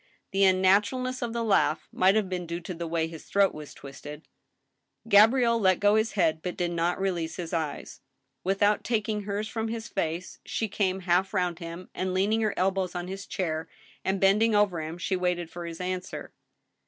[0.31, 3.71] The unnaturalness of the laugh might have been due to the way his throat was
[3.75, 4.27] twisted.
[5.07, 8.01] Gabrielle let go his head, but did not release his eyes.
[8.43, 12.95] Without taking hers from his face, she came half round him, and leaning her elbows
[12.95, 13.69] on his chair,
[14.03, 16.33] and bending over him, she waited for his answer.